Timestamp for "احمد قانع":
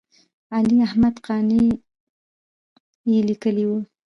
0.87-1.61